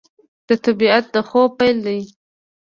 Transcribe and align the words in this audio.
د 0.47 0.49
طبیعت 0.65 1.05
د 1.13 1.15
خوب 1.27 1.49
پیل 1.59 1.77
دی 1.85 1.99